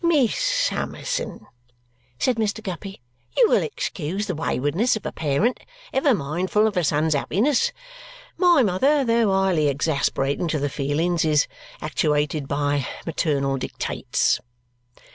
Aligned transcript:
"Miss 0.03 0.35
Summerson," 0.39 1.45
said 2.17 2.37
Mr. 2.37 2.63
Guppy, 2.63 2.99
"you 3.37 3.47
will 3.47 3.61
excuse 3.61 4.25
the 4.25 4.33
waywardness 4.33 4.95
of 4.95 5.05
a 5.05 5.11
parent 5.11 5.59
ever 5.93 6.15
mindful 6.15 6.65
of 6.65 6.75
a 6.75 6.83
son's 6.83 7.13
appiness. 7.13 7.71
My 8.35 8.63
mother, 8.63 9.05
though 9.05 9.29
highly 9.31 9.67
exasperating 9.67 10.47
to 10.47 10.59
the 10.59 10.69
feelings, 10.69 11.23
is 11.23 11.45
actuated 11.83 12.47
by 12.47 12.87
maternal 13.05 13.57
dictates." 13.57 14.39